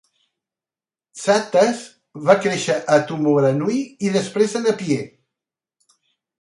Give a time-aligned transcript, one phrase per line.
[1.17, 1.83] Psathas
[2.31, 5.01] va créixer a Taumarunui i després a Napier.